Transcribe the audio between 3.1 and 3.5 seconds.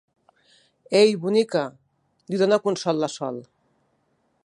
Sol—.